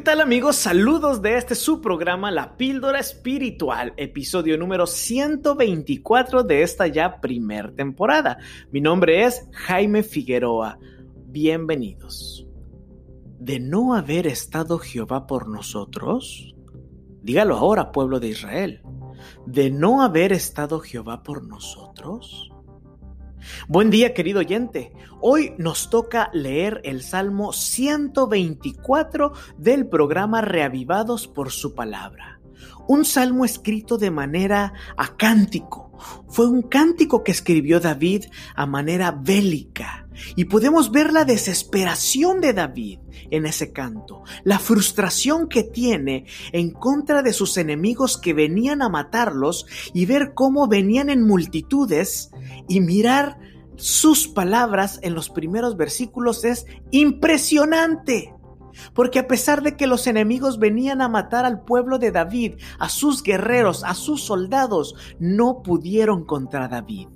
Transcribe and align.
¿Qué 0.00 0.04
tal 0.04 0.22
amigos? 0.22 0.56
Saludos 0.56 1.20
de 1.20 1.36
este 1.36 1.54
su 1.54 1.82
programa 1.82 2.30
La 2.30 2.56
Píldora 2.56 3.00
Espiritual, 3.00 3.92
episodio 3.98 4.56
número 4.56 4.86
124 4.86 6.42
de 6.42 6.62
esta 6.62 6.86
ya 6.86 7.20
primer 7.20 7.74
temporada. 7.74 8.38
Mi 8.72 8.80
nombre 8.80 9.26
es 9.26 9.46
Jaime 9.52 10.02
Figueroa. 10.02 10.78
Bienvenidos. 11.26 12.46
¿De 13.38 13.60
no 13.60 13.92
haber 13.92 14.26
estado 14.26 14.78
Jehová 14.78 15.26
por 15.26 15.48
nosotros? 15.48 16.54
Dígalo 17.22 17.58
ahora, 17.58 17.92
pueblo 17.92 18.20
de 18.20 18.28
Israel. 18.28 18.80
¿De 19.44 19.70
no 19.70 20.00
haber 20.00 20.32
estado 20.32 20.80
Jehová 20.80 21.22
por 21.22 21.46
nosotros? 21.46 22.50
Buen 23.68 23.90
día 23.90 24.14
querido 24.14 24.40
oyente. 24.40 24.92
Hoy 25.20 25.54
nos 25.58 25.90
toca 25.90 26.30
leer 26.32 26.80
el 26.84 27.02
Salmo 27.02 27.52
124 27.52 29.32
del 29.58 29.86
programa 29.86 30.40
Reavivados 30.40 31.28
por 31.28 31.50
su 31.50 31.74
palabra. 31.74 32.39
Un 32.90 33.04
salmo 33.04 33.44
escrito 33.44 33.98
de 33.98 34.10
manera 34.10 34.72
acántico. 34.96 35.96
Fue 36.28 36.48
un 36.48 36.62
cántico 36.62 37.22
que 37.22 37.30
escribió 37.30 37.78
David 37.78 38.24
a 38.56 38.66
manera 38.66 39.12
bélica. 39.12 40.08
Y 40.34 40.46
podemos 40.46 40.90
ver 40.90 41.12
la 41.12 41.24
desesperación 41.24 42.40
de 42.40 42.52
David 42.52 42.98
en 43.30 43.46
ese 43.46 43.70
canto, 43.70 44.24
la 44.42 44.58
frustración 44.58 45.48
que 45.48 45.62
tiene 45.62 46.26
en 46.50 46.72
contra 46.72 47.22
de 47.22 47.32
sus 47.32 47.58
enemigos 47.58 48.18
que 48.18 48.34
venían 48.34 48.82
a 48.82 48.88
matarlos 48.88 49.66
y 49.94 50.06
ver 50.06 50.32
cómo 50.34 50.66
venían 50.66 51.10
en 51.10 51.24
multitudes 51.24 52.32
y 52.68 52.80
mirar 52.80 53.38
sus 53.76 54.26
palabras 54.26 54.98
en 55.02 55.14
los 55.14 55.30
primeros 55.30 55.76
versículos 55.76 56.44
es 56.44 56.66
impresionante. 56.90 58.34
Porque 58.94 59.18
a 59.18 59.28
pesar 59.28 59.62
de 59.62 59.76
que 59.76 59.86
los 59.86 60.06
enemigos 60.06 60.58
venían 60.58 61.02
a 61.02 61.08
matar 61.08 61.44
al 61.44 61.62
pueblo 61.64 61.98
de 61.98 62.10
David, 62.10 62.54
a 62.78 62.88
sus 62.88 63.22
guerreros, 63.22 63.84
a 63.84 63.94
sus 63.94 64.22
soldados, 64.22 64.94
no 65.18 65.62
pudieron 65.62 66.24
contra 66.24 66.68
David. 66.68 67.08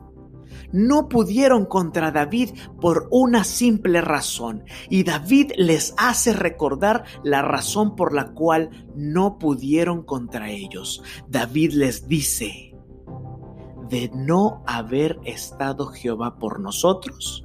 No 0.72 1.08
pudieron 1.08 1.66
contra 1.66 2.10
David 2.10 2.50
por 2.80 3.06
una 3.10 3.44
simple 3.44 4.00
razón. 4.00 4.64
Y 4.88 5.04
David 5.04 5.52
les 5.56 5.94
hace 5.96 6.32
recordar 6.32 7.04
la 7.22 7.42
razón 7.42 7.94
por 7.94 8.12
la 8.12 8.32
cual 8.32 8.70
no 8.96 9.38
pudieron 9.38 10.02
contra 10.02 10.50
ellos. 10.50 11.02
David 11.28 11.74
les 11.74 12.08
dice, 12.08 12.74
de 13.88 14.10
no 14.14 14.62
haber 14.66 15.20
estado 15.24 15.86
Jehová 15.86 16.38
por 16.38 16.58
nosotros? 16.60 17.43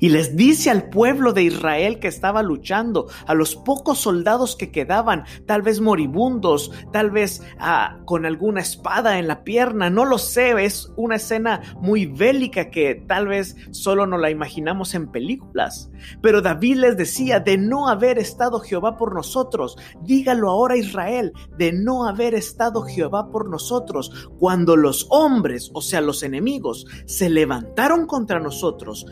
Y 0.00 0.10
les 0.10 0.36
dice 0.36 0.70
al 0.70 0.88
pueblo 0.88 1.32
de 1.32 1.44
Israel 1.44 1.98
que 1.98 2.08
estaba 2.08 2.42
luchando, 2.42 3.08
a 3.26 3.34
los 3.34 3.56
pocos 3.56 3.98
soldados 3.98 4.56
que 4.56 4.70
quedaban, 4.70 5.24
tal 5.46 5.62
vez 5.62 5.80
moribundos, 5.80 6.72
tal 6.92 7.10
vez 7.10 7.42
ah, 7.58 7.98
con 8.04 8.26
alguna 8.26 8.60
espada 8.60 9.18
en 9.18 9.28
la 9.28 9.44
pierna, 9.44 9.90
no 9.90 10.04
lo 10.04 10.18
sé, 10.18 10.50
es 10.64 10.92
una 10.96 11.16
escena 11.16 11.60
muy 11.80 12.06
bélica 12.06 12.70
que 12.70 12.94
tal 13.06 13.28
vez 13.28 13.56
solo 13.70 14.06
nos 14.06 14.20
la 14.20 14.30
imaginamos 14.30 14.94
en 14.94 15.10
películas. 15.10 15.90
Pero 16.22 16.42
David 16.42 16.76
les 16.76 16.96
decía, 16.96 17.40
de 17.40 17.58
no 17.58 17.88
haber 17.88 18.18
estado 18.18 18.60
Jehová 18.60 18.96
por 18.96 19.14
nosotros, 19.14 19.76
dígalo 20.02 20.50
ahora 20.50 20.76
Israel, 20.76 21.32
de 21.56 21.72
no 21.72 22.06
haber 22.06 22.34
estado 22.34 22.82
Jehová 22.82 23.30
por 23.30 23.48
nosotros, 23.48 24.30
cuando 24.38 24.76
los 24.76 25.06
hombres, 25.10 25.70
o 25.74 25.82
sea, 25.82 26.00
los 26.00 26.22
enemigos, 26.22 26.86
se 27.06 27.28
levantaron 27.28 28.06
contra 28.06 28.40
nosotros, 28.40 29.06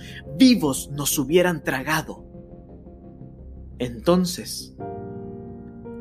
nos 0.91 1.19
hubieran 1.19 1.63
tragado. 1.63 2.25
Entonces, 3.79 4.75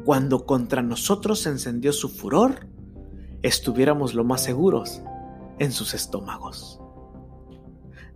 cuando 0.05 0.45
contra 0.45 0.81
nosotros 0.81 1.39
se 1.39 1.49
encendió 1.49 1.93
su 1.93 2.09
furor, 2.09 2.67
estuviéramos 3.41 4.13
lo 4.13 4.23
más 4.23 4.41
seguros 4.41 5.01
en 5.59 5.71
sus 5.71 5.93
estómagos. 5.93 6.81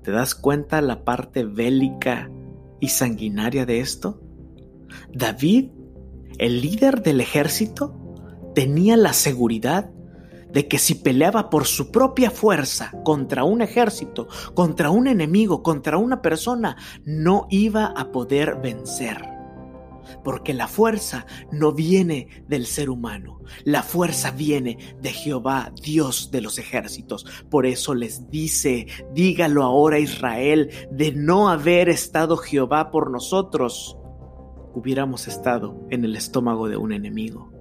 ¿Te 0.03 0.11
das 0.11 0.33
cuenta 0.33 0.81
la 0.81 1.03
parte 1.03 1.45
bélica 1.45 2.31
y 2.79 2.87
sanguinaria 2.89 3.65
de 3.65 3.81
esto? 3.81 4.21
David, 5.13 5.71
el 6.39 6.61
líder 6.61 7.03
del 7.03 7.21
ejército, 7.21 7.95
tenía 8.55 8.97
la 8.97 9.13
seguridad 9.13 9.91
de 10.51 10.67
que 10.67 10.77
si 10.77 10.95
peleaba 10.95 11.49
por 11.49 11.65
su 11.65 11.91
propia 11.91 12.31
fuerza 12.31 12.91
contra 13.03 13.43
un 13.43 13.61
ejército, 13.61 14.27
contra 14.53 14.89
un 14.89 15.07
enemigo, 15.07 15.63
contra 15.63 15.97
una 15.97 16.21
persona, 16.21 16.77
no 17.05 17.47
iba 17.49 17.85
a 17.85 18.11
poder 18.11 18.57
vencer. 18.61 19.29
Porque 20.23 20.53
la 20.53 20.67
fuerza 20.67 21.25
no 21.51 21.71
viene 21.73 22.43
del 22.47 22.65
ser 22.65 22.89
humano, 22.89 23.39
la 23.63 23.83
fuerza 23.83 24.31
viene 24.31 24.77
de 24.99 25.09
Jehová, 25.11 25.71
Dios 25.81 26.31
de 26.31 26.41
los 26.41 26.57
ejércitos. 26.57 27.25
Por 27.49 27.65
eso 27.65 27.93
les 27.93 28.29
dice, 28.29 28.87
dígalo 29.13 29.63
ahora 29.63 29.99
Israel, 29.99 30.69
de 30.91 31.11
no 31.11 31.49
haber 31.49 31.87
estado 31.89 32.37
Jehová 32.37 32.91
por 32.91 33.11
nosotros, 33.11 33.97
hubiéramos 34.73 35.27
estado 35.27 35.79
en 35.89 36.03
el 36.03 36.15
estómago 36.15 36.67
de 36.67 36.77
un 36.77 36.91
enemigo. 36.91 37.51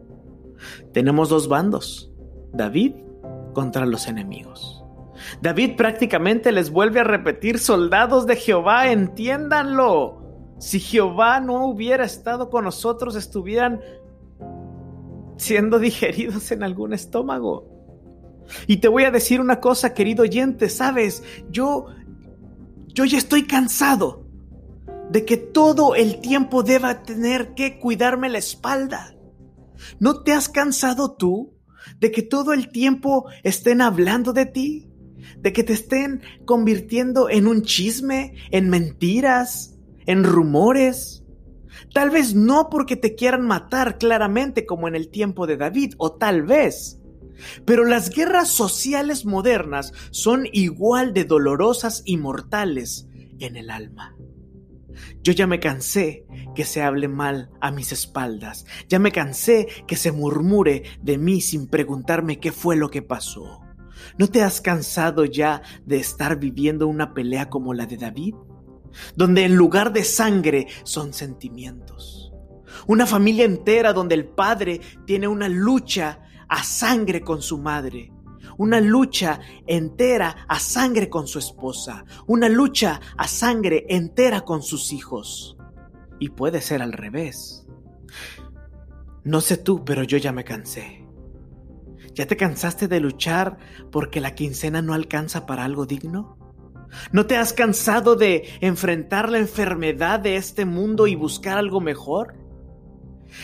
Tenemos 0.93 1.29
dos 1.29 1.49
bandos, 1.49 2.10
David 2.53 2.95
contra 3.53 3.87
los 3.87 4.07
enemigos. 4.07 4.85
David 5.43 5.77
prácticamente 5.77 6.53
les 6.53 6.71
vuelve 6.71 7.01
a 7.01 7.05
repetir, 7.05 7.59
soldados 7.59 8.27
de 8.27 8.37
Jehová, 8.37 8.91
entiéndanlo. 8.91 10.19
Si 10.59 10.81
Jehová 10.81 11.41
no 11.41 11.67
hubiera 11.67 12.05
estado 12.05 12.51
con 12.51 12.65
nosotros, 12.65 13.17
estuvieran 13.17 13.81
siendo 15.37 15.79
digeridos 15.79 16.51
en 16.53 16.63
algún 16.63 16.93
estómago. 16.93 17.69
Y 18.67 18.79
te 18.79 18.89
voy 18.89 19.05
a 19.05 19.11
decir 19.11 19.41
una 19.41 19.61
cosa, 19.61 19.95
querido 19.95 20.23
oyente, 20.23 20.69
sabes, 20.69 21.23
yo 21.51 21.87
yo 22.93 23.05
ya 23.05 23.19
estoy 23.19 23.47
cansado 23.47 24.27
de 25.11 25.25
que 25.25 25.37
todo 25.37 25.95
el 25.95 26.21
tiempo 26.21 26.63
deba 26.63 27.03
tener 27.03 27.55
que 27.55 27.79
cuidarme 27.79 28.29
la 28.29 28.39
espalda. 28.39 29.15
¿No 29.99 30.23
te 30.23 30.33
has 30.33 30.49
cansado 30.49 31.13
tú 31.13 31.55
de 31.99 32.11
que 32.11 32.23
todo 32.23 32.53
el 32.53 32.69
tiempo 32.69 33.27
estén 33.43 33.81
hablando 33.81 34.33
de 34.33 34.47
ti, 34.47 34.91
de 35.39 35.53
que 35.53 35.65
te 35.65 35.73
estén 35.73 36.23
convirtiendo 36.45 37.29
en 37.29 37.47
un 37.47 37.63
chisme, 37.63 38.35
en 38.51 38.69
mentiras, 38.69 39.79
en 40.07 40.25
rumores. 40.25 41.25
Tal 41.95 42.11
vez 42.11 42.35
no 42.35 42.69
porque 42.71 42.97
te 42.97 43.15
quieran 43.15 43.47
matar 43.47 43.99
claramente 43.99 44.67
como 44.67 44.89
en 44.89 44.95
el 44.95 45.09
tiempo 45.09 45.47
de 45.47 45.57
David, 45.57 45.95
o 45.99 46.13
tal 46.13 46.43
vez. 46.43 47.01
Pero 47.65 47.85
las 47.85 48.11
guerras 48.11 48.51
sociales 48.51 49.25
modernas 49.25 49.93
son 50.11 50.47
igual 50.53 51.15
de 51.15 51.25
dolorosas 51.25 52.03
y 52.05 52.17
mortales 52.17 53.09
en 53.39 53.57
el 53.57 53.71
alma. 53.71 54.15
Yo 55.23 55.33
ya 55.33 55.47
me 55.47 55.61
cansé 55.61 56.27
que 56.55 56.65
se 56.65 56.83
hable 56.83 57.09
mal 57.09 57.51
a 57.61 57.71
mis 57.71 57.93
espaldas, 57.93 58.65
ya 58.89 58.99
me 58.99 59.13
cansé 59.13 59.69
que 59.87 59.97
se 59.97 60.13
murmure 60.13 60.85
de 61.03 61.19
mí 61.19 61.41
sin 61.41 61.69
preguntarme 61.69 62.41
qué 62.41 62.53
fue 62.53 62.77
lo 62.77 62.91
que 62.91 63.03
pasó. 63.03 63.61
¿No 64.19 64.29
te 64.29 64.43
has 64.43 64.61
cansado 64.61 65.25
ya 65.25 65.63
de 65.85 65.99
estar 65.99 66.39
viviendo 66.39 66.89
una 66.89 67.13
pelea 67.15 67.51
como 67.51 67.75
la 67.75 67.87
de 67.87 67.97
David? 67.97 68.35
Donde 69.15 69.45
en 69.45 69.55
lugar 69.55 69.93
de 69.93 70.05
sangre 70.05 70.67
son 70.85 71.13
sentimientos. 71.13 72.33
Una 72.87 73.07
familia 73.07 73.45
entera 73.45 73.93
donde 73.93 74.15
el 74.15 74.27
padre 74.27 74.81
tiene 75.07 75.29
una 75.29 75.49
lucha 75.49 76.23
a 76.49 76.65
sangre 76.65 77.21
con 77.21 77.43
su 77.43 77.59
madre 77.59 78.11
una 78.61 78.79
lucha 78.79 79.41
entera 79.67 80.45
a 80.47 80.59
sangre 80.59 81.09
con 81.09 81.27
su 81.27 81.39
esposa, 81.39 82.05
una 82.27 82.47
lucha 82.47 83.01
a 83.17 83.27
sangre 83.27 83.87
entera 83.89 84.43
con 84.43 84.63
sus 84.63 84.93
hijos. 84.93 85.57
Y 86.19 86.29
puede 86.29 86.61
ser 86.61 86.83
al 86.83 86.93
revés. 86.93 87.67
No 89.25 89.41
sé 89.41 89.57
tú, 89.57 89.83
pero 89.83 90.03
yo 90.03 90.19
ya 90.19 90.33
me 90.33 90.45
cansé. 90.45 91.09
¿Ya 92.13 92.27
te 92.27 92.37
cansaste 92.37 92.87
de 92.87 93.01
luchar 93.01 93.57
porque 93.91 94.21
la 94.21 94.35
quincena 94.35 94.83
no 94.83 94.93
alcanza 94.93 95.47
para 95.47 95.65
algo 95.65 95.87
digno? 95.87 96.37
¿No 97.13 97.25
te 97.25 97.39
has 97.39 97.55
cansado 97.55 98.15
de 98.15 98.47
enfrentar 98.61 99.31
la 99.31 99.39
enfermedad 99.39 100.21
de 100.21 100.37
este 100.37 100.67
mundo 100.67 101.07
y 101.07 101.15
buscar 101.15 101.57
algo 101.57 101.81
mejor? 101.81 102.35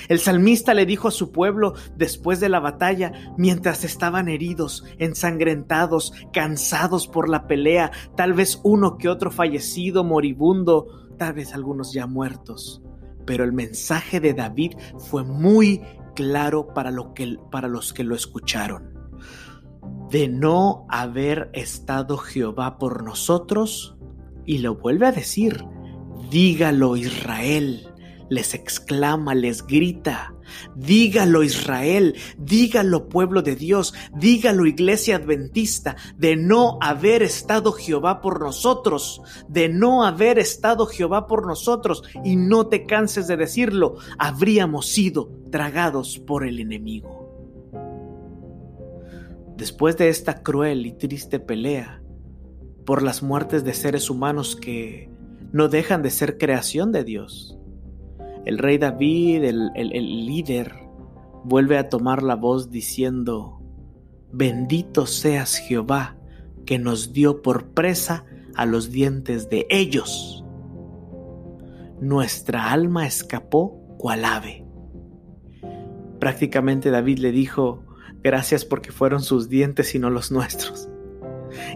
El 0.08 0.18
salmista 0.18 0.74
le 0.74 0.86
dijo 0.86 1.08
a 1.08 1.12
su 1.12 1.32
pueblo 1.32 1.74
después 1.96 2.40
de 2.40 2.48
la 2.48 2.60
batalla, 2.60 3.12
mientras 3.36 3.84
estaban 3.84 4.28
heridos, 4.28 4.84
ensangrentados, 4.98 6.12
cansados 6.32 7.08
por 7.08 7.28
la 7.28 7.46
pelea, 7.46 7.90
tal 8.16 8.32
vez 8.32 8.60
uno 8.62 8.98
que 8.98 9.08
otro 9.08 9.30
fallecido, 9.30 10.04
moribundo, 10.04 11.08
tal 11.18 11.34
vez 11.34 11.54
algunos 11.54 11.92
ya 11.92 12.06
muertos. 12.06 12.82
Pero 13.24 13.44
el 13.44 13.52
mensaje 13.52 14.20
de 14.20 14.34
David 14.34 14.74
fue 14.98 15.24
muy 15.24 15.82
claro 16.14 16.68
para, 16.74 16.90
lo 16.90 17.14
que, 17.14 17.38
para 17.50 17.68
los 17.68 17.92
que 17.92 18.04
lo 18.04 18.14
escucharon. 18.14 18.94
De 20.10 20.28
no 20.28 20.86
haber 20.88 21.50
estado 21.52 22.16
Jehová 22.16 22.78
por 22.78 23.02
nosotros, 23.02 23.96
y 24.44 24.58
lo 24.58 24.76
vuelve 24.76 25.06
a 25.06 25.12
decir, 25.12 25.64
dígalo 26.30 26.96
Israel, 26.96 27.88
les 28.28 28.54
exclama, 28.54 29.34
les 29.34 29.66
grita, 29.66 30.34
dígalo 30.74 31.42
Israel, 31.42 32.16
dígalo 32.38 33.08
pueblo 33.08 33.42
de 33.42 33.56
Dios, 33.56 33.94
dígalo 34.14 34.66
iglesia 34.66 35.16
adventista, 35.16 35.96
de 36.16 36.36
no 36.36 36.78
haber 36.80 37.22
estado 37.22 37.72
Jehová 37.72 38.20
por 38.20 38.40
nosotros, 38.40 39.22
de 39.48 39.68
no 39.68 40.04
haber 40.04 40.38
estado 40.38 40.86
Jehová 40.86 41.26
por 41.26 41.46
nosotros, 41.46 42.02
y 42.24 42.36
no 42.36 42.66
te 42.66 42.84
canses 42.84 43.26
de 43.26 43.36
decirlo, 43.36 43.96
habríamos 44.18 44.86
sido 44.86 45.30
tragados 45.50 46.18
por 46.18 46.46
el 46.46 46.58
enemigo. 46.58 47.24
Después 49.56 49.96
de 49.96 50.10
esta 50.10 50.42
cruel 50.42 50.84
y 50.84 50.92
triste 50.92 51.40
pelea, 51.40 52.02
por 52.84 53.02
las 53.02 53.22
muertes 53.22 53.64
de 53.64 53.74
seres 53.74 54.10
humanos 54.10 54.54
que 54.54 55.10
no 55.52 55.68
dejan 55.68 56.02
de 56.02 56.10
ser 56.10 56.38
creación 56.38 56.92
de 56.92 57.04
Dios, 57.04 57.58
el 58.46 58.58
rey 58.58 58.78
David, 58.78 59.42
el, 59.42 60.26
líder, 60.26 60.72
vuelve 61.42 61.78
a 61.78 61.88
tomar 61.88 62.22
la 62.22 62.36
voz 62.36 62.70
diciendo, 62.70 63.60
bendito 64.32 65.06
seas 65.06 65.56
Jehová, 65.56 66.16
que 66.64 66.78
nos 66.78 67.12
dio 67.12 67.42
por 67.42 67.70
presa 67.70 68.24
a 68.54 68.64
los 68.64 68.92
dientes 68.92 69.50
de 69.50 69.66
ellos. 69.68 70.44
Nuestra 72.00 72.70
alma 72.70 73.04
escapó 73.04 73.80
cual 73.98 74.24
ave. 74.24 74.64
Prácticamente 76.20 76.90
David 76.90 77.18
le 77.18 77.32
dijo, 77.32 77.82
gracias 78.22 78.64
porque 78.64 78.92
fueron 78.92 79.22
sus 79.22 79.48
dientes 79.48 79.92
y 79.96 79.98
no 79.98 80.08
los 80.08 80.30
nuestros. 80.30 80.88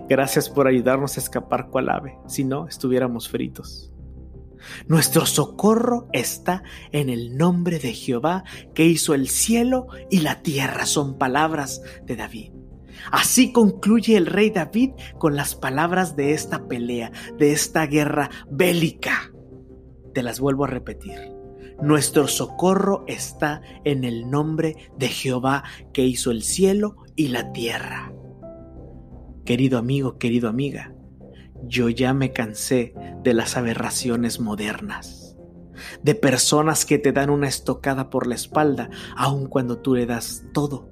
Gracias 0.08 0.48
por 0.48 0.68
ayudarnos 0.68 1.16
a 1.16 1.20
escapar 1.20 1.68
cual 1.68 1.90
ave, 1.90 2.16
si 2.28 2.44
no 2.44 2.68
estuviéramos 2.68 3.28
fritos. 3.28 3.92
Nuestro 4.86 5.26
socorro 5.26 6.08
está 6.12 6.62
en 6.92 7.08
el 7.08 7.36
nombre 7.36 7.78
de 7.78 7.92
Jehová 7.92 8.44
que 8.74 8.86
hizo 8.86 9.14
el 9.14 9.28
cielo 9.28 9.86
y 10.10 10.20
la 10.20 10.42
tierra. 10.42 10.86
Son 10.86 11.18
palabras 11.18 11.82
de 12.04 12.16
David. 12.16 12.52
Así 13.10 13.52
concluye 13.52 14.16
el 14.16 14.26
rey 14.26 14.50
David 14.50 14.90
con 15.18 15.36
las 15.36 15.54
palabras 15.54 16.16
de 16.16 16.32
esta 16.32 16.68
pelea, 16.68 17.12
de 17.38 17.52
esta 17.52 17.86
guerra 17.86 18.30
bélica. 18.50 19.32
Te 20.14 20.22
las 20.22 20.40
vuelvo 20.40 20.64
a 20.64 20.68
repetir. 20.68 21.18
Nuestro 21.82 22.28
socorro 22.28 23.04
está 23.06 23.62
en 23.84 24.04
el 24.04 24.28
nombre 24.28 24.76
de 24.98 25.08
Jehová 25.08 25.64
que 25.94 26.04
hizo 26.04 26.30
el 26.30 26.42
cielo 26.42 26.96
y 27.16 27.28
la 27.28 27.52
tierra. 27.52 28.12
Querido 29.46 29.78
amigo, 29.78 30.18
querido 30.18 30.48
amiga, 30.48 30.94
yo 31.66 31.88
ya 31.88 32.14
me 32.14 32.32
cansé 32.32 32.94
de 33.22 33.34
las 33.34 33.56
aberraciones 33.56 34.40
modernas, 34.40 35.36
de 36.02 36.14
personas 36.14 36.84
que 36.84 36.98
te 36.98 37.12
dan 37.12 37.30
una 37.30 37.48
estocada 37.48 38.10
por 38.10 38.26
la 38.26 38.34
espalda 38.34 38.90
aun 39.16 39.46
cuando 39.46 39.78
tú 39.78 39.94
le 39.94 40.06
das 40.06 40.44
todo 40.52 40.90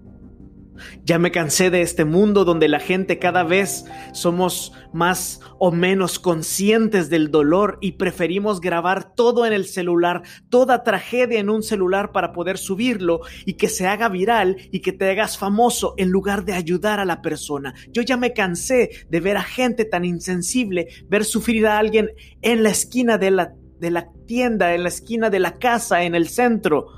ya 1.04 1.18
me 1.18 1.30
cansé 1.30 1.70
de 1.70 1.82
este 1.82 2.04
mundo 2.04 2.44
donde 2.44 2.68
la 2.68 2.80
gente 2.80 3.18
cada 3.18 3.44
vez 3.44 3.84
somos 4.12 4.72
más 4.92 5.40
o 5.58 5.70
menos 5.70 6.18
conscientes 6.18 7.10
del 7.10 7.30
dolor 7.30 7.78
y 7.80 7.92
preferimos 7.92 8.60
grabar 8.60 9.14
todo 9.14 9.46
en 9.46 9.52
el 9.52 9.66
celular, 9.66 10.22
toda 10.48 10.84
tragedia 10.84 11.40
en 11.40 11.50
un 11.50 11.62
celular 11.62 12.12
para 12.12 12.32
poder 12.32 12.58
subirlo 12.58 13.20
y 13.44 13.54
que 13.54 13.68
se 13.68 13.86
haga 13.86 14.08
viral 14.08 14.56
y 14.70 14.80
que 14.80 14.92
te 14.92 15.10
hagas 15.10 15.38
famoso 15.38 15.94
en 15.96 16.10
lugar 16.10 16.44
de 16.44 16.54
ayudar 16.54 17.00
a 17.00 17.04
la 17.04 17.22
persona. 17.22 17.74
Yo 17.90 18.02
ya 18.02 18.16
me 18.16 18.32
cansé 18.32 18.90
de 19.08 19.20
ver 19.20 19.36
a 19.36 19.42
gente 19.42 19.84
tan 19.84 20.04
insensible, 20.04 20.88
ver 21.08 21.24
sufrir 21.24 21.66
a 21.66 21.78
alguien 21.78 22.10
en 22.42 22.62
la 22.62 22.70
esquina 22.70 23.18
de 23.18 23.30
la, 23.30 23.54
de 23.78 23.90
la 23.90 24.10
tienda, 24.26 24.74
en 24.74 24.82
la 24.82 24.88
esquina 24.88 25.30
de 25.30 25.40
la 25.40 25.58
casa, 25.58 26.02
en 26.04 26.14
el 26.14 26.28
centro. 26.28 26.88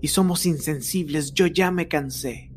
Y 0.00 0.08
somos 0.08 0.46
insensibles, 0.46 1.34
yo 1.34 1.46
ya 1.46 1.70
me 1.70 1.88
cansé. 1.88 2.49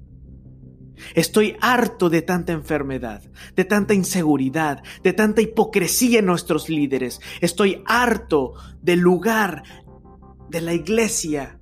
Estoy 1.15 1.55
harto 1.61 2.09
de 2.09 2.21
tanta 2.21 2.53
enfermedad, 2.53 3.21
de 3.55 3.65
tanta 3.65 3.93
inseguridad, 3.93 4.83
de 5.03 5.13
tanta 5.13 5.41
hipocresía 5.41 6.19
en 6.19 6.25
nuestros 6.25 6.69
líderes. 6.69 7.21
Estoy 7.41 7.83
harto 7.85 8.53
del 8.81 8.99
lugar 8.99 9.63
de 10.49 10.61
la 10.61 10.73
iglesia, 10.73 11.59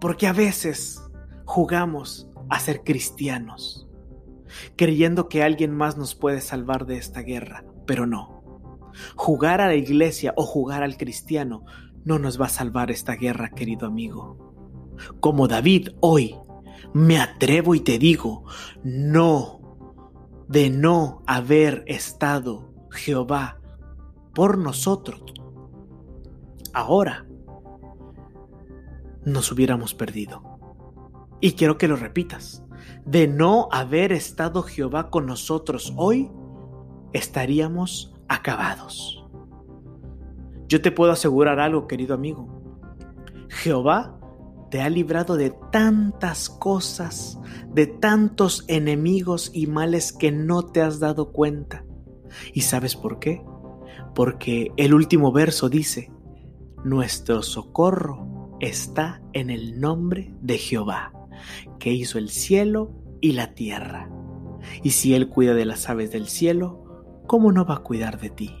porque 0.00 0.26
a 0.26 0.32
veces 0.32 1.02
jugamos 1.44 2.28
a 2.50 2.60
ser 2.60 2.82
cristianos, 2.82 3.88
creyendo 4.76 5.28
que 5.28 5.42
alguien 5.42 5.72
más 5.72 5.96
nos 5.96 6.14
puede 6.14 6.40
salvar 6.40 6.86
de 6.86 6.98
esta 6.98 7.22
guerra, 7.22 7.64
pero 7.86 8.06
no. 8.06 8.36
Jugar 9.14 9.60
a 9.60 9.66
la 9.66 9.74
iglesia 9.74 10.32
o 10.36 10.44
jugar 10.44 10.82
al 10.82 10.96
cristiano 10.96 11.64
no 12.04 12.18
nos 12.18 12.40
va 12.40 12.46
a 12.46 12.50
salvar 12.50 12.90
esta 12.90 13.14
guerra, 13.14 13.50
querido 13.50 13.86
amigo. 13.86 14.54
Como 15.20 15.48
David 15.48 15.90
hoy 16.00 16.36
me 16.92 17.18
atrevo 17.18 17.74
y 17.74 17.80
te 17.80 17.98
digo, 17.98 18.44
no, 18.84 19.60
de 20.48 20.70
no 20.70 21.22
haber 21.26 21.84
estado 21.86 22.72
Jehová 22.90 23.60
por 24.34 24.58
nosotros, 24.58 25.22
ahora 26.72 27.26
nos 29.24 29.50
hubiéramos 29.50 29.94
perdido. 29.94 30.42
Y 31.40 31.52
quiero 31.52 31.76
que 31.76 31.88
lo 31.88 31.96
repitas, 31.96 32.64
de 33.04 33.28
no 33.28 33.68
haber 33.70 34.12
estado 34.12 34.62
Jehová 34.62 35.10
con 35.10 35.26
nosotros 35.26 35.92
hoy, 35.96 36.30
estaríamos 37.12 38.14
acabados. 38.28 39.24
Yo 40.68 40.82
te 40.82 40.90
puedo 40.90 41.12
asegurar 41.12 41.60
algo, 41.60 41.86
querido 41.86 42.14
amigo. 42.14 42.48
Jehová 43.48 44.15
te 44.70 44.80
ha 44.80 44.90
librado 44.90 45.36
de 45.36 45.54
tantas 45.70 46.48
cosas, 46.48 47.38
de 47.72 47.86
tantos 47.86 48.64
enemigos 48.68 49.50
y 49.54 49.66
males 49.66 50.12
que 50.12 50.32
no 50.32 50.64
te 50.64 50.82
has 50.82 50.98
dado 50.98 51.32
cuenta. 51.32 51.84
¿Y 52.52 52.62
sabes 52.62 52.96
por 52.96 53.18
qué? 53.18 53.42
Porque 54.14 54.72
el 54.76 54.94
último 54.94 55.32
verso 55.32 55.68
dice, 55.68 56.10
nuestro 56.84 57.42
socorro 57.42 58.56
está 58.60 59.22
en 59.32 59.50
el 59.50 59.80
nombre 59.80 60.34
de 60.40 60.58
Jehová, 60.58 61.12
que 61.78 61.92
hizo 61.92 62.18
el 62.18 62.30
cielo 62.30 62.92
y 63.20 63.32
la 63.32 63.54
tierra. 63.54 64.10
Y 64.82 64.90
si 64.90 65.14
Él 65.14 65.28
cuida 65.28 65.54
de 65.54 65.64
las 65.64 65.88
aves 65.88 66.10
del 66.10 66.26
cielo, 66.26 67.22
¿cómo 67.26 67.52
no 67.52 67.64
va 67.64 67.76
a 67.76 67.82
cuidar 67.82 68.20
de 68.20 68.30
ti? 68.30 68.56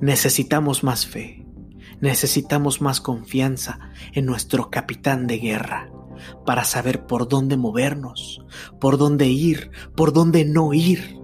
Necesitamos 0.00 0.82
más 0.82 1.06
fe 1.06 1.39
necesitamos 2.00 2.80
más 2.80 3.00
confianza 3.00 3.78
en 4.12 4.26
nuestro 4.26 4.70
capitán 4.70 5.26
de 5.26 5.38
guerra 5.38 5.90
para 6.44 6.64
saber 6.64 7.06
por 7.06 7.28
dónde 7.28 7.56
movernos, 7.56 8.44
por 8.80 8.98
dónde 8.98 9.28
ir, 9.28 9.70
por 9.96 10.12
dónde 10.12 10.44
no 10.44 10.74
ir. 10.74 11.18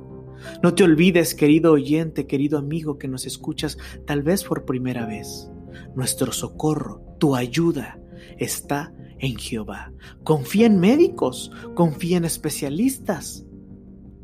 No 0.62 0.74
te 0.74 0.84
olvides, 0.84 1.34
querido 1.34 1.72
oyente, 1.72 2.26
querido 2.26 2.58
amigo 2.58 2.98
que 2.98 3.08
nos 3.08 3.26
escuchas 3.26 3.78
tal 4.06 4.22
vez 4.22 4.44
por 4.44 4.64
primera 4.64 5.06
vez. 5.06 5.50
Nuestro 5.94 6.32
socorro, 6.32 7.02
tu 7.18 7.34
ayuda, 7.34 7.98
está 8.38 8.94
en 9.18 9.36
Jehová. 9.36 9.92
Confía 10.24 10.66
en 10.66 10.78
médicos, 10.78 11.50
confía 11.74 12.16
en 12.16 12.24
especialistas. 12.24 13.44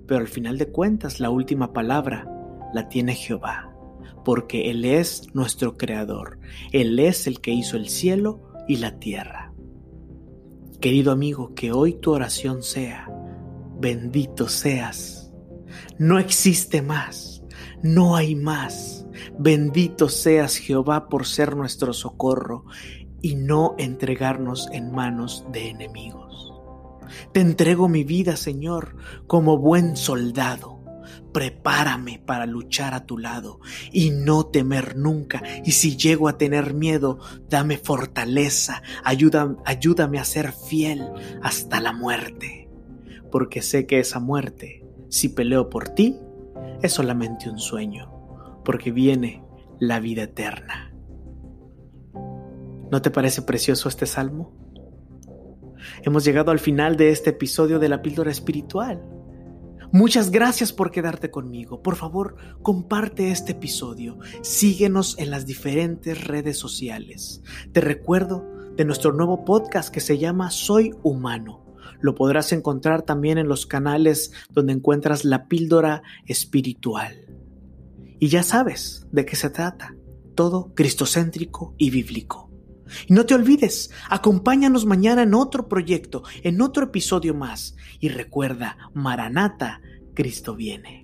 Pero 0.07 0.21
al 0.21 0.29
final 0.29 0.59
de 0.59 0.71
cuentas, 0.71 1.21
la 1.21 1.31
última 1.31 1.73
palabra 1.73 2.29
la 2.73 2.89
tiene 2.89 3.15
Jehová 3.15 3.72
porque 4.25 4.71
Él 4.71 4.85
es 4.85 5.35
nuestro 5.35 5.77
Creador, 5.77 6.39
Él 6.73 6.99
es 6.99 7.27
el 7.27 7.41
que 7.41 7.53
hizo 7.53 7.77
el 7.77 7.89
cielo 7.89 8.43
y 8.69 8.77
la 8.77 8.99
tierra. 8.99 9.53
Querido 10.81 11.13
amigo, 11.13 11.55
que 11.55 11.73
hoy 11.73 11.95
tu 11.95 12.13
oración 12.13 12.63
sea, 12.63 13.09
bendito 13.79 14.49
seas. 14.49 15.33
No 15.99 16.19
existe 16.19 16.83
más, 16.83 17.43
no 17.83 18.17
hay 18.17 18.35
más. 18.35 19.07
Bendito 19.39 20.09
seas 20.09 20.57
Jehová 20.57 21.09
por 21.09 21.27
ser 21.27 21.57
nuestro 21.57 21.93
socorro 21.93 22.65
y 23.21 23.37
no 23.37 23.75
entregarnos 23.79 24.69
en 24.73 24.91
manos 24.91 25.45
de 25.53 25.69
enemigos. 25.69 26.53
Te 27.33 27.41
entrego 27.41 27.89
mi 27.89 28.05
vida, 28.05 28.37
Señor, 28.37 28.97
como 29.27 29.59
buen 29.59 29.97
soldado 29.97 30.72
prepárame 31.33 32.23
para 32.25 32.47
luchar 32.47 32.95
a 32.95 33.07
tu 33.07 33.19
lado 33.19 33.61
y 33.93 34.11
no 34.11 34.47
temer 34.47 34.97
nunca. 34.97 35.43
Y 35.65 35.73
si 35.73 35.97
llego 35.97 36.29
a 36.29 36.39
tener 36.39 36.75
miedo, 36.75 37.19
dame 37.49 37.79
fortaleza, 37.79 38.83
ayúdame 39.05 40.19
a 40.19 40.25
ser 40.25 40.53
fiel 40.53 41.09
hasta 41.43 41.81
la 41.81 41.93
muerte. 41.93 42.69
Porque 43.31 43.63
sé 43.63 43.87
que 43.87 43.99
esa 43.99 44.21
muerte, 44.21 44.85
si 45.09 45.29
peleo 45.29 45.69
por 45.71 45.89
ti, 45.89 46.19
es 46.83 46.93
solamente 46.93 47.49
un 47.49 47.59
sueño, 47.59 48.11
porque 48.65 48.91
viene 48.91 49.43
la 49.81 50.01
vida 50.01 50.25
eterna. 50.25 50.93
¿No 52.91 53.01
te 53.01 53.11
parece 53.11 53.43
precioso 53.43 53.89
este 53.89 54.05
salmo? 54.05 54.53
Hemos 56.03 56.25
llegado 56.25 56.51
al 56.51 56.59
final 56.59 56.97
de 56.97 57.11
este 57.11 57.31
episodio 57.31 57.79
de 57.79 57.89
la 57.89 58.03
píldora 58.03 58.31
espiritual 58.31 59.03
Muchas 59.93 60.31
gracias 60.31 60.73
por 60.73 60.91
quedarte 60.91 61.31
conmigo. 61.31 61.83
Por 61.83 61.97
favor, 61.97 62.37
comparte 62.63 63.31
este 63.31 63.53
episodio. 63.53 64.19
Síguenos 64.41 65.19
en 65.19 65.31
las 65.31 65.45
diferentes 65.45 66.25
redes 66.25 66.59
sociales. 66.59 67.43
Te 67.73 67.83
recuerdo 67.83 68.43
de 68.75 68.87
nuestro 68.87 69.13
nuevo 69.13 69.45
podcast 69.45 69.93
que 69.93 70.01
se 70.01 70.17
llama 70.17 70.51
Soy 70.51 70.95
Humano. 71.03 71.63
Lo 72.01 72.15
podrás 72.15 72.53
encontrar 72.53 73.03
también 73.03 73.37
en 73.37 73.49
los 73.49 73.67
canales 73.67 74.33
donde 74.51 74.73
encuentras 74.73 75.27
la 75.27 75.47
píldora 75.47 76.03
espiritual. 76.27 77.27
Y 78.19 78.29
ya 78.29 78.43
sabes 78.43 79.07
de 79.13 79.27
qué 79.27 79.37
se 79.37 79.51
trata. 79.51 79.95
Todo 80.35 80.73
cristocéntrico 80.75 81.75
y 81.77 81.91
bíblico. 81.91 82.52
Y 83.07 83.15
no 83.15 83.27
te 83.27 83.35
olvides, 83.35 83.91
acompáñanos 84.09 84.87
mañana 84.87 85.23
en 85.23 85.35
otro 85.35 85.69
proyecto, 85.69 86.23
en 86.43 86.61
otro 86.61 86.85
episodio 86.85 87.35
más. 87.35 87.77
Y 88.01 88.09
recuerda, 88.09 88.77
Maranata, 88.95 89.81
Cristo 90.15 90.55
viene. 90.55 91.02